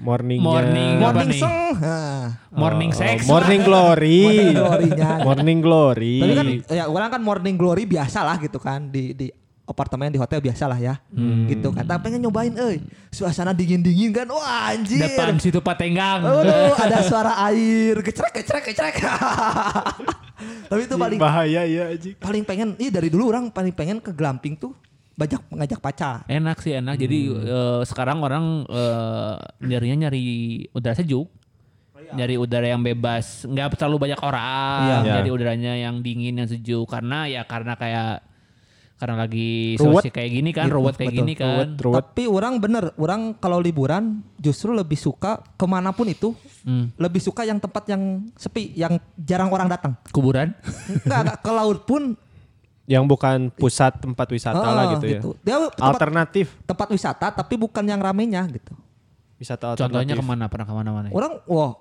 [0.00, 0.48] Morningnya.
[0.48, 0.92] Morning.
[0.96, 1.40] Morning.
[1.76, 3.28] Nah, Morning Oh, sex.
[3.28, 4.20] Morning glory.
[4.24, 5.10] morning glory-nya.
[5.20, 6.16] Morning glory.
[6.18, 9.28] Tapi kan ya orang kan morning glory biasa lah gitu kan di di
[9.68, 10.94] apartemen di hotel biasa lah ya.
[11.46, 11.84] Gitu kan.
[11.84, 12.80] Tapi pengen nyobain euy.
[13.12, 14.26] Suasana dingin-dingin kan.
[14.32, 15.04] Wah anjir.
[15.04, 16.24] Depan situ Patenggang.
[16.24, 18.00] Aduh, ada suara air.
[18.00, 18.96] Kecrek kecrek kecrek.
[20.72, 22.16] Tapi itu paling bahaya ya Aji.
[22.16, 24.72] paling pengen iya dari dulu orang paling pengen ke glamping tuh
[25.20, 26.24] banyak ngajak pacar.
[26.24, 26.96] Enak sih enak.
[26.96, 30.24] Jadi eh, sekarang orang eh, nyarinya nyari
[30.72, 31.28] udara sejuk.
[32.10, 35.04] Nyari udara yang bebas, nggak terlalu banyak orang.
[35.04, 35.22] Iya.
[35.22, 38.26] Jadi udaranya yang dingin yang sejuk karena ya karena kayak
[38.98, 40.04] karena lagi Ruwet.
[40.04, 41.20] situasi kayak gini kan, Iya, ruwet kayak betul.
[41.24, 41.66] gini kan.
[41.72, 41.96] Ruwet.
[42.04, 46.92] Tapi orang bener, orang kalau liburan justru lebih suka ke mana pun itu Hmm.
[47.00, 49.96] lebih suka yang tempat yang sepi, yang jarang orang datang.
[50.12, 50.52] Kuburan.
[51.00, 52.02] Enggak, enggak, ke laut pun
[52.90, 55.20] Yang bukan pusat tempat wisata lah ah, gitu, ya.
[55.46, 56.46] Dia tempat, Alternatif.
[56.66, 58.74] tempat wisata tapi bukan yang ramenya gitu.
[59.38, 60.18] Wisata Contohnya alternatif.
[60.18, 60.44] ke mana?
[60.50, 61.06] Pernah ke mana-mana?
[61.14, 61.78] Orang wah,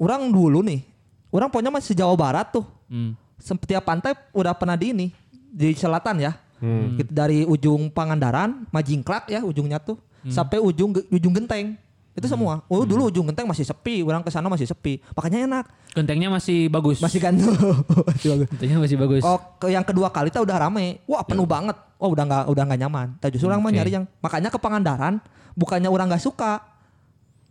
[0.00, 0.80] orang dulu nih.
[1.28, 2.64] Orang pokoknya masih Jawa Barat tuh.
[2.88, 3.12] Hmm.
[3.36, 5.06] Setiap pantai udah pernah di ini
[5.52, 6.32] di selatan ya.
[6.56, 6.96] Hmm.
[6.96, 11.76] Gitu, dari ujung Pangandaran, Majingklak ya ujungnya tuh sampai ujung ujung Genteng.
[12.16, 12.64] Itu semua.
[12.72, 15.04] Oh, dulu ujung Genteng masih sepi, orang ke sana masih sepi.
[15.12, 15.64] Makanya enak.
[15.92, 17.04] Gentengnya masih bagus.
[17.04, 17.52] Masih gantung.
[18.08, 18.46] masih bagus.
[18.56, 19.22] Gentengnya masih bagus.
[19.22, 21.04] Oh, ke yang kedua kali tuh udah rame.
[21.04, 21.76] Wah, penuh banget.
[22.00, 23.06] Oh, udah nggak udah nggak nyaman.
[23.20, 25.20] Tapi justru orang mah nyari yang makanya ke Pangandaran
[25.52, 26.64] bukannya orang nggak suka.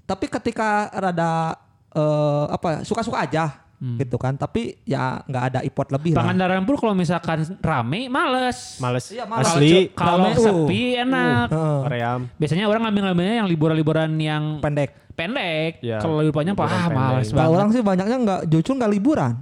[0.10, 1.62] Tapi ketika rada
[1.94, 3.65] eh, apa suka-suka aja
[3.96, 4.34] gitu kan.
[4.36, 6.26] Tapi ya nggak ada import lebih lah.
[6.26, 8.82] Pangandaran pun kalau misalkan rame, males.
[8.82, 9.06] Males.
[9.14, 9.46] Iya, males.
[9.48, 9.94] Asli.
[9.94, 10.36] Kalau uh.
[10.36, 11.48] sepi enak.
[11.54, 11.80] Heeh.
[11.86, 12.20] Koream.
[12.36, 14.92] Biasanya orang ngambil-ngambilnya yang liburan-liburan yang pendek.
[15.16, 15.80] pendek.
[15.80, 16.04] Iya.
[16.04, 16.98] Kalau liburannya Liburan ah pendek.
[17.00, 17.52] males banget.
[17.56, 19.34] orang sih banyaknya nggak justru nggak liburan.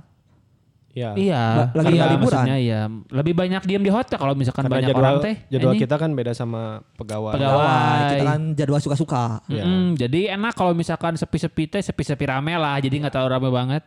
[0.94, 1.18] Ya.
[1.18, 2.46] Iya, Ba- lagi iya, nggak liburan.
[2.54, 2.82] iya.
[3.10, 5.36] Lebih banyak diam di hotel kalau misalkan Karena banyak jadwal, orang teh.
[5.50, 5.82] jadwal anjing.
[5.90, 6.62] kita kan beda sama
[7.02, 7.34] pegawai.
[7.34, 7.98] Pegawai.
[8.14, 9.26] Kita kan jadwal suka-suka.
[9.50, 9.66] Iya.
[9.66, 12.78] Mm-mm, jadi enak kalau misalkan sepi-sepi teh sepi-sepi rame lah.
[12.78, 13.84] Jadi nggak terlalu rame banget.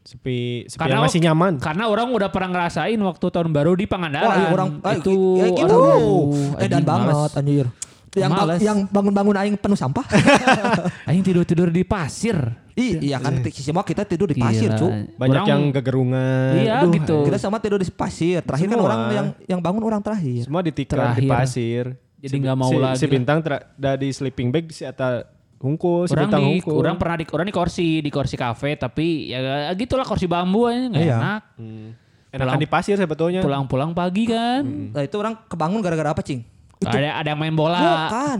[0.00, 1.52] Sepi, sepi Karena yang masih nyaman.
[1.60, 4.26] Karena orang udah pernah ngerasain waktu tahun baru di Pangandaran.
[4.26, 5.76] Wah, iya, orang eh, itu ya, gitu.
[5.76, 7.66] aduh, eh dan banget anjir.
[8.10, 8.58] Yang ba- Males.
[8.58, 10.02] yang bangun-bangun aing penuh sampah.
[11.08, 12.34] Aing tidur-tidur di pasir.
[12.74, 14.88] Ih, iya kan semua kita tidur di pasir, cu.
[15.14, 16.52] Banyak Orang- yang gegerungan.
[16.58, 17.16] Iya Aduh, gitu.
[17.22, 18.42] Kita sama tidur di pasir.
[18.42, 18.88] Terakhir kan Semua.
[18.90, 20.42] orang yang yang bangun orang terakhir.
[20.42, 21.22] Semua ditikar Terakhir.
[21.22, 21.84] di pasir.
[22.18, 25.22] Jadi Si- nggak mau si, lagi Si bintang tra- da di sleeping bag si Ata
[25.60, 26.74] hungkul, si orang bintang di hungkul.
[26.74, 29.40] orang pernah di orang di kursi di kursi kafe tapi ya
[29.74, 31.16] gitulah kursi bambu aja nggak Iya.
[31.16, 31.42] enak.
[31.54, 31.88] Hmm.
[32.30, 33.40] Enakan Pulang- di pasir sebetulnya.
[33.40, 34.62] Pulang-pulang pagi kan.
[34.62, 36.46] Nah, itu orang kebangun gara-gara apa, Cing?
[36.78, 37.76] Ada ada yang main bola.
[38.06, 38.38] Bukan.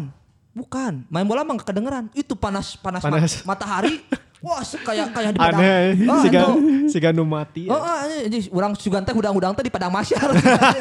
[0.53, 0.93] Bukan.
[1.07, 2.07] Main bola emang gak kedengeran.
[2.11, 3.43] Itu panas panas, ma- Panas.
[3.43, 3.99] matahari.
[4.41, 5.61] Wah, kayak kayak di padang.
[5.61, 6.53] Aneh, Oh, siga, itu.
[6.89, 7.69] siga nu mati.
[7.69, 10.33] Oh, ah, ini orang sugan teh udang-udang teh di padang masyar.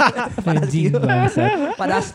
[0.50, 0.96] Anjing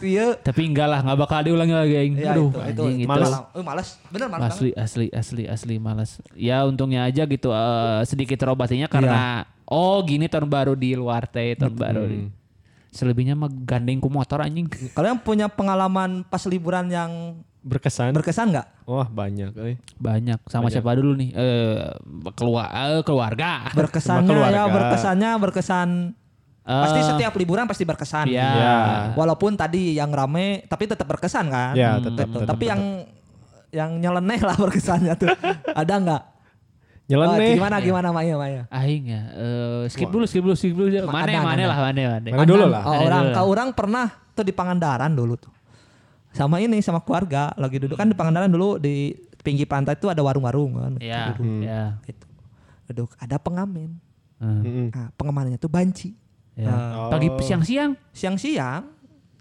[0.05, 0.29] ieu.
[0.41, 2.15] Tapi enggak lah, nggak bakal diulangi lagi aing.
[2.17, 3.11] Ya, Aduh, itu, itu, anjing itu.
[3.13, 3.33] Males.
[3.53, 3.89] Oh, males.
[4.09, 4.57] Bener males banget.
[4.57, 6.11] Asli, asli, asli, asli malas.
[6.33, 11.57] Ya untungnya aja gitu eh, sedikit terobatinya karena oh gini tahun baru di luar teh
[11.61, 12.03] tahun baru.
[12.95, 14.71] Selebihnya mah gandeng ku motor anjing.
[14.95, 18.13] Kalian punya pengalaman pas liburan yang Berkesan.
[18.13, 18.67] berkesan nggak?
[18.85, 19.57] Wah banyak.
[19.59, 19.77] eh.
[19.97, 20.45] Banyak.
[20.47, 21.33] Sama siapa dulu nih?
[21.33, 21.81] Eh
[22.33, 23.73] keluar eh, keluarga.
[23.73, 24.53] Berkesannya keluarga.
[24.55, 25.89] ya, berkesannya berkesan.
[26.63, 28.25] pasti Eh, setiap liburan pasti berkesan.
[28.27, 28.49] Iya.
[28.49, 28.77] Ya.
[29.13, 31.73] Walaupun tadi yang rame, tapi tetap berkesan kan?
[31.73, 32.71] Ya, Hmm, tetap, tetap, Tapi tetap.
[32.71, 32.81] yang
[33.71, 35.29] yang nyeleneh lah berkesannya tuh.
[35.67, 36.23] Ada nggak?
[36.23, 37.53] Oh, Nyeleneh.
[37.55, 38.63] gimana gimana Maya Maya?
[38.71, 39.23] Aing ya.
[39.31, 40.89] eh, skip dulu, skip dulu, skip dulu.
[41.05, 42.29] Ma- Mana, mana lah, mana, mana.
[42.31, 42.83] Mana dulu lah.
[42.83, 45.53] Oh, orang kau orang pernah tuh di Pangandaran dulu tuh.
[46.35, 50.19] Sama ini sama keluarga lagi duduk kan di Pangandaran dulu di pinggir pantai tuh ada
[50.19, 50.93] warung-warung kan.
[50.99, 51.95] Ya, Duduk, ya.
[52.03, 52.27] gitu.
[52.91, 53.95] Duduk ada pengamen.
[54.43, 54.87] Hmm, Mm-mm.
[54.91, 56.11] Nah, pengamanannya tuh banci.
[56.59, 56.75] ya.
[57.07, 57.11] Oh.
[57.15, 57.95] Pagi siang-siang.
[58.11, 58.83] Siang-siang,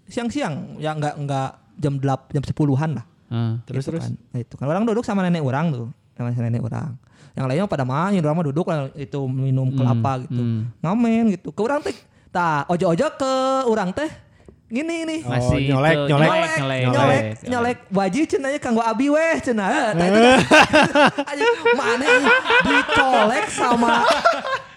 [0.06, 3.06] siang-siang ya nggak nggak jam 8 jam 10-an lah.
[3.26, 3.58] Hmm.
[3.66, 4.04] Terus Gitu terus.
[4.06, 4.12] kan.
[4.30, 6.94] Nah, itu kan orang duduk sama nenek orang tuh, sama nenek orang.
[7.34, 10.38] Yang lainnya pada main, orang mah duduk lah, itu minum kelapa gitu.
[10.38, 10.78] hmm.
[10.78, 11.50] Ngamen gitu.
[11.50, 11.96] Ke orang teh,
[12.30, 13.32] tah ojo-ojo ke
[13.66, 14.06] orang teh
[14.66, 15.20] gini nih.
[15.22, 16.28] Oh, Masih nyolek, itu, nyolek.
[16.28, 19.92] nyolek, nyolek, nyolek, nyolek, baju cenanya kanggo abi weh cenah.
[19.92, 20.38] Tah itu tah.
[21.30, 22.32] Aja, mana ini
[22.64, 23.92] dicolek sama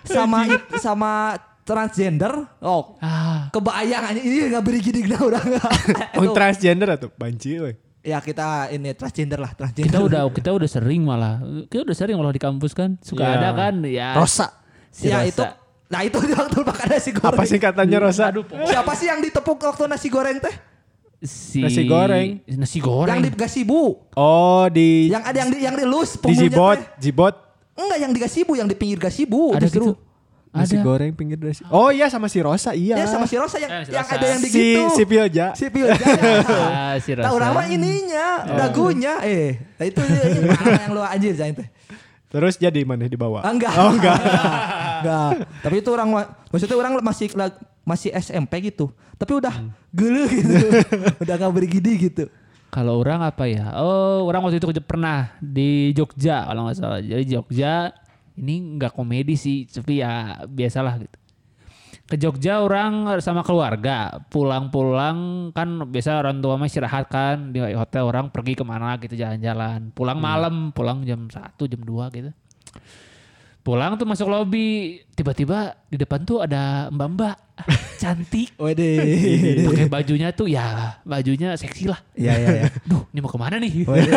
[0.04, 0.40] sama
[0.78, 1.12] sama
[1.64, 2.32] transgender.
[2.60, 5.44] Oh, Ah, kebayang aja ini nggak beri gini gini orang.
[6.16, 7.74] Oh, transgender atau banci we.
[8.02, 9.92] Ya kita ini transgender lah, transgender.
[9.92, 11.44] kita udah kita udah sering malah.
[11.68, 12.96] Kita udah sering malah di kampus kan.
[13.04, 13.36] Suka Iya.
[13.36, 14.16] ada kan ya.
[14.16, 14.48] Rosa.
[14.88, 15.28] Si ya Rosa.
[15.28, 15.44] itu
[15.88, 17.34] Nah itu waktu makan nasi goreng.
[17.34, 18.24] Apa singkatannya Rosa?
[18.28, 20.52] Aduh, Siapa sih yang ditepuk waktu nasi goreng teh?
[21.18, 22.44] si Nasi goreng.
[22.46, 23.10] Nasi goreng.
[23.10, 23.98] Yang di gasibu.
[24.14, 26.86] Oh, di Yang ada yang di yang di lus di jibot, teh.
[27.02, 27.34] jibot.
[27.74, 29.94] Enggak yang di gasibu, yang di pinggir gasibu ada justru.
[29.94, 30.06] gitu.
[30.48, 30.84] Nasi Ada.
[30.84, 31.62] goreng pinggir nasi.
[31.70, 32.98] Oh iya sama si Rosa iya.
[32.98, 34.16] Ya sama si Rosa yang, Eh, si yang Rosa.
[34.16, 34.82] ada yang di si gitu.
[34.90, 35.46] si Pilja.
[35.54, 35.94] Si Pilja.
[36.74, 37.46] Ah, si Tahu Rosa.
[37.46, 39.14] nama ininya, dagunya.
[39.22, 41.68] Eh, nah itu ini mana yang lu anjir Zain teh.
[42.28, 43.40] Terus jadi mana dibawa?
[43.40, 43.72] Ah, enggak.
[43.72, 44.18] Oh enggak.
[45.02, 45.32] enggak.
[45.64, 46.10] Tapi itu orang
[46.50, 47.28] maksudnya orang masih
[47.88, 48.92] masih SMP gitu.
[49.16, 49.72] Tapi udah Hmm.
[49.96, 50.56] gele gitu.
[51.24, 52.26] udah gak bergidi gitu.
[52.68, 53.74] Kalau orang apa ya?
[53.80, 57.00] Oh, orang waktu itu pernah di Jogja kalau nggak salah.
[57.00, 57.96] Jadi Jogja
[58.36, 61.18] ini nggak komedi sih, tapi ya biasalah gitu.
[62.08, 68.08] Ke Jogja orang sama keluarga pulang-pulang kan biasa orang tua mah istirahat kan di hotel
[68.08, 72.32] orang pergi ke mana gitu jalan-jalan pulang malam pulang jam 1 jam 2 gitu
[73.68, 77.36] pulang tuh masuk lobby tiba-tiba di depan tuh ada mbak-mbak
[78.02, 78.96] cantik Wede.
[79.68, 82.64] pakai bajunya tuh ya bajunya seksi lah Iya iya iya.
[82.90, 83.84] Duh, ini mau ke mana nih?
[83.84, 84.14] Wede.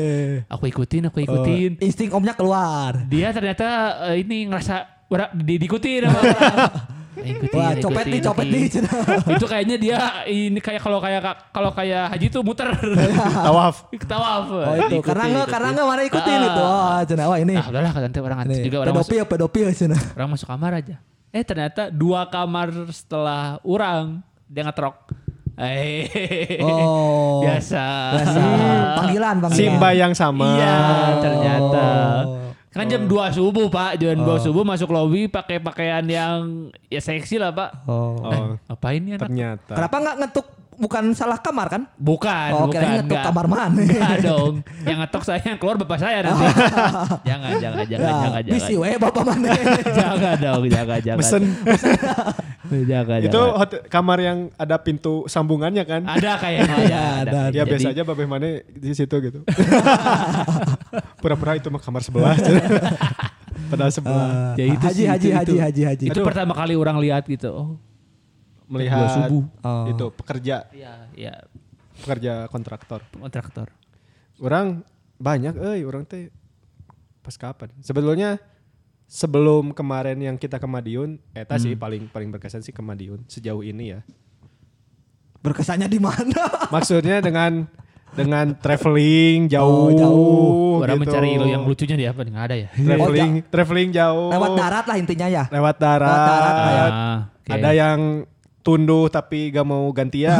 [0.54, 1.78] aku ikutin, aku ikutin.
[1.78, 3.06] Insting omnya keluar.
[3.06, 5.06] Dia ternyata eh, ini ngerasa
[5.38, 6.93] di, diikutin sama orang.
[7.16, 8.62] Ikutin, Wah, copet nih, copet nih.
[9.36, 12.68] Itu kayaknya dia ini kayak kalau kayak kalau kayak haji tuh muter.
[13.46, 13.86] Tawaf.
[13.94, 14.44] Tawaf.
[14.50, 16.44] Oh itu karena nggak karena nggak mana ikutin Ah.
[16.44, 16.62] itu.
[16.62, 17.54] Oh, cenah wah ini.
[17.54, 20.00] Ah, udahlah kan nanti orang Nih, juga orang masuk, pedofil pedofil cenah.
[20.14, 20.96] orang masuk kamar aja.
[21.30, 24.96] Eh ternyata dua kamar setelah orang dia ngetrok.
[25.54, 26.10] Eh,
[26.60, 27.38] Oh.
[27.46, 27.84] biasa.
[28.12, 28.40] Biasa.
[28.98, 29.54] Panggilan panggilan.
[29.54, 30.46] Si Mbak yang sama.
[30.52, 30.76] Iya,
[31.20, 31.84] ternyata.
[32.24, 32.43] Oh.
[32.74, 33.96] Kan jam 2 subuh, Pak.
[33.96, 36.40] Jam 2 subuh masuk lobby pakai pakaian yang
[36.84, 37.86] ya seksi lah, Pak.
[37.86, 38.18] Oh.
[38.18, 39.22] Oh, Apain nih anak?
[39.24, 39.72] ternyata.
[39.72, 41.82] Kenapa nggak ngetuk bukan salah kamar kan?
[41.94, 42.82] Bukan, Oh, bukan.
[42.82, 43.24] ngetuk enggak.
[43.24, 43.78] kamar mana.
[43.78, 44.54] Enggak dong.
[44.82, 46.44] Yang ngetok saya yang keluar bapak saya nanti.
[47.30, 48.82] jangan, jangan, jangan, Ya, jangan, Bisi jangan.
[48.82, 49.48] we bapak mana.
[50.02, 51.18] jangan dong, jangan, jangan.
[51.22, 51.44] Mesen
[52.74, 53.54] Jangan, itu jangan.
[53.54, 56.02] hotel, kamar yang ada pintu sambungannya kan?
[56.02, 56.74] Ada kayaknya.
[56.74, 57.30] Ada, ada.
[57.46, 59.46] Ya Jadi- biasa aja babeh mana di situ gitu.
[61.18, 62.34] Pura-pura itu mah kamar sebelah.
[63.70, 64.54] Padahal sebelah.
[64.58, 65.54] Ya, itu haji, sih, haji, itu- haji, itu.
[65.62, 66.04] haji, haji.
[66.10, 67.50] Itu pertama kali orang lihat gitu.
[67.50, 67.70] Oh,
[68.64, 69.44] Melihat Dua subuh.
[69.60, 69.86] Oh.
[69.92, 71.34] itu pekerja iya, iya,
[72.00, 73.04] pekerja kontraktor.
[73.12, 73.68] kontraktor.
[74.40, 74.82] Orang
[75.20, 76.32] banyak eh orang teh
[77.20, 77.68] pas kapan?
[77.84, 78.40] Sebetulnya
[79.04, 83.60] sebelum kemarin yang kita ke Madiun, eta sih paling paling berkesan sih ke Madiun sejauh
[83.60, 84.00] ini ya.
[85.44, 86.72] Berkesannya di mana?
[86.72, 87.68] Maksudnya dengan
[88.14, 90.72] dengan traveling jauh, Oh, jauh.
[90.80, 91.10] Orang gitu.
[91.10, 92.20] mencari lo yang lucunya di apa?
[92.20, 92.68] Nggak ada ya.
[92.70, 95.44] traveling traveling jauh Lewat darat lah intinya ya.
[95.48, 96.84] lewat darat, Lewat darat lah ya.
[96.84, 97.50] Ah, oke.
[97.50, 97.98] ada yang
[98.60, 100.32] tunduh tapi gak mau gantian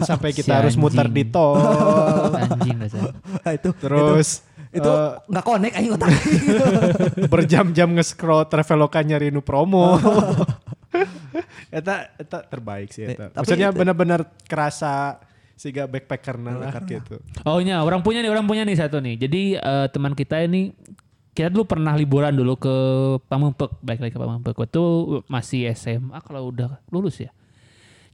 [0.08, 1.12] sampai kita Si harus muter anjing.
[1.12, 1.60] di tol
[2.40, 3.12] anjing dasar.
[3.50, 4.28] itu terus
[4.70, 6.08] itu eh, nggak connect aing otak.
[7.32, 9.98] berjam-jam nge-scroll Traveloka nyari nu promo
[11.70, 13.28] eta eta terbaik sih eta.
[13.28, 15.20] Eh, maksudnya itu- benar-benar kerasa
[15.60, 19.20] siga backpacker lah gitu Oh iya, orang punya nih, orang punya nih satu nih.
[19.20, 20.72] Jadi eh, teman kita ini
[21.30, 22.74] kita dulu pernah liburan dulu ke
[23.28, 24.56] Pamengpek, balik lagi ke Pamengpek.
[24.56, 24.82] Waktu
[25.28, 27.28] masih SMA kalau udah lulus ya.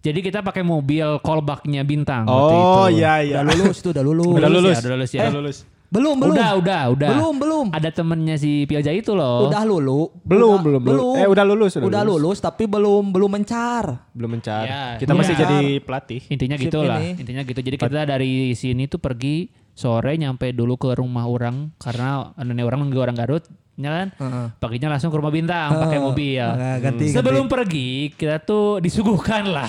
[0.03, 2.35] Jadi kita pakai mobil callbacknya bintang itu.
[2.35, 4.27] oh iya iya Udah lulus itu udah lulus.
[4.39, 5.23] udah lulus ya, udah lulus ya.
[5.23, 6.35] udah lulus Belum belum.
[6.35, 7.11] Udah, udah, udah.
[7.15, 7.67] Belum belum.
[7.71, 9.47] Ada temennya si Piaja itu loh.
[9.47, 10.11] Udah lulu.
[10.21, 11.15] Belum, Udah- belum, belum.
[11.17, 12.23] Eh, udah lulus, udah Udah lulus.
[12.23, 14.11] lulus tapi belum belum mencar.
[14.11, 15.19] belum mencari Ya, kita iya.
[15.19, 16.99] masih jadi pelatih Intinya Sip gitu lah.
[16.99, 17.21] ini.
[17.21, 17.61] Intinya gitu.
[17.61, 22.81] Jadi kita dari sini tuh pergi sore nyampe dulu ke rumah orang karena nenek orang
[22.83, 23.45] nunggu orang Garut
[23.77, 24.07] ya kan?
[24.11, 24.47] Heeh.
[24.57, 26.41] Paginya langsung ke rumah bintang pakai mobil.
[26.43, 29.69] Nah, ganti, Sebelum pergi kita tuh disuguhkan lah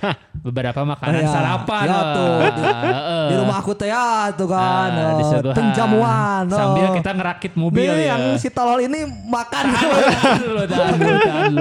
[0.46, 1.84] beberapa makanan Ya, sarapan.
[1.86, 2.34] ya tuh.
[2.62, 3.26] Heeh.
[3.26, 4.90] Di rumah aku teh ya tuh kan.
[5.16, 5.56] Disuguhan.
[5.56, 6.44] penjamuan.
[6.46, 6.92] Sambil eh.
[6.94, 8.14] kita ngerakit mobil Nih, ya.
[8.14, 9.64] yang si tolol ini makan.
[9.72, 11.52] tahan tahan tahan.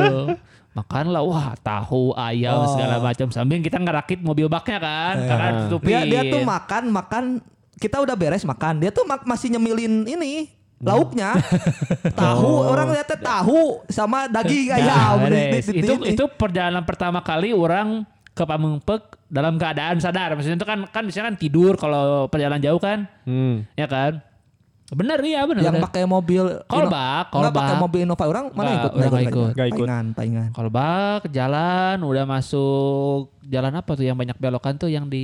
[0.76, 2.68] Makan lah, wah tahu, ayam Oh.
[2.68, 3.32] segala macam.
[3.32, 5.88] Sambil kita ngerakit mobil baknya kan, karena tutupin.
[5.88, 7.24] dia dia tuh makan makan
[7.76, 8.84] kita udah beres makan.
[8.84, 10.52] Dia tuh mak- masih nyemilin ini
[10.86, 11.30] lauknya.
[12.16, 15.16] tahu orang lihat teh tahu sama daging Nah, ayam.
[15.18, 15.66] Di- beres.
[15.66, 20.32] di- di- itu itu perjalanan pertama kali orang ke Pamengpek dalam keadaan sadar.
[20.34, 23.66] Maksudnya itu kan kan biasanya kan tidur kalau perjalanan jauh kan, Hmm.
[23.74, 24.22] ya kan?
[24.88, 25.66] Bener iya bener.
[25.66, 27.58] yang pakai mobil Kolbak, kolbak.
[27.58, 29.50] pakai mobil Innova orang mana ikut orang nggak ikut.
[29.52, 29.80] Nggak ikut.
[29.82, 35.24] paingan paingan Kolbak, jalan, udah masuk jalan apa tuh yang banyak belokan tuh yang di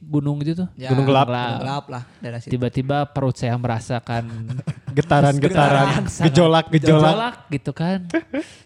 [0.00, 0.68] gunung gitu tuh.
[0.74, 1.28] Ya, Gunung Gelap.
[1.28, 4.24] Gunung gelap lah daerah situ Tiba-tiba perut saya merasakan
[4.98, 7.12] Getaran-getaran, gejolak-gejolak.
[7.14, 7.98] gejolak gitu kan.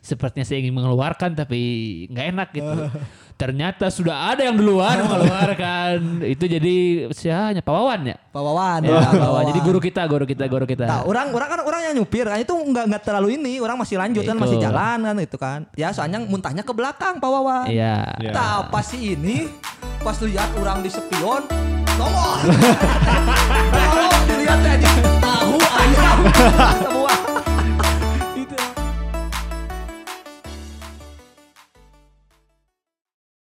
[0.00, 1.60] Sepertinya saya ingin mengeluarkan tapi
[2.08, 2.72] nggak enak gitu.
[3.32, 6.22] Ternyata sudah ada yang duluan mengeluarkan.
[6.22, 6.74] Itu jadi
[7.10, 8.16] saya hanya pawawan ya.
[8.32, 9.28] Pak Wawan Ya, ya, Pak Wawan.
[9.28, 9.44] Wawan.
[9.50, 10.86] Jadi guru kita, guru kita, guru kita.
[10.86, 13.98] Nah, orang orang kan orang yang nyupir kan itu nggak nggak terlalu ini, orang masih
[13.98, 15.60] lanjut kan masih jalan kan itu kan.
[15.74, 17.66] Ya soalnya muntahnya ke belakang Pak Wawan.
[17.68, 18.14] Iya.
[18.22, 18.32] Iya.
[18.32, 19.48] Nah, pas si ini
[20.04, 21.48] pas lihat orang di spion
[21.96, 22.44] nongol.
[23.72, 26.18] Nongol dilihat aja tahu ayam.
[26.28, 27.00] Tahu